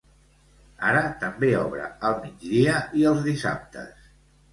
[0.91, 4.09] Ara també obre al migdia i els dissabtes.